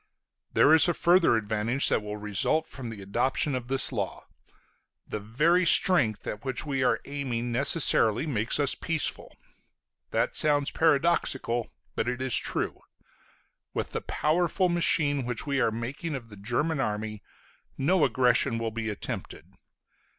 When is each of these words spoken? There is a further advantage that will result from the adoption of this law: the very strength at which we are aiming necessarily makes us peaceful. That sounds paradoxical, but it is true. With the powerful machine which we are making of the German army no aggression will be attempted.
There 0.53 0.73
is 0.73 0.87
a 0.87 0.95
further 0.95 1.35
advantage 1.37 1.87
that 1.89 2.01
will 2.01 2.17
result 2.17 2.65
from 2.65 2.89
the 2.89 3.03
adoption 3.03 3.53
of 3.53 3.67
this 3.67 3.91
law: 3.91 4.25
the 5.07 5.19
very 5.19 5.63
strength 5.63 6.25
at 6.25 6.43
which 6.43 6.65
we 6.65 6.83
are 6.83 6.99
aiming 7.05 7.51
necessarily 7.51 8.25
makes 8.25 8.59
us 8.59 8.73
peaceful. 8.73 9.37
That 10.09 10.35
sounds 10.35 10.71
paradoxical, 10.71 11.71
but 11.95 12.07
it 12.09 12.19
is 12.19 12.35
true. 12.35 12.81
With 13.75 13.91
the 13.91 14.01
powerful 14.01 14.69
machine 14.69 15.23
which 15.23 15.45
we 15.45 15.61
are 15.61 15.69
making 15.69 16.15
of 16.15 16.29
the 16.29 16.35
German 16.35 16.79
army 16.79 17.21
no 17.77 18.03
aggression 18.03 18.57
will 18.57 18.71
be 18.71 18.89
attempted. 18.89 19.53